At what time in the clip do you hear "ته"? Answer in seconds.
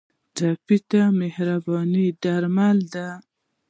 0.89-1.01